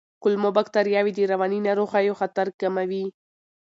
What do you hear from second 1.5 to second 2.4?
ناروغیو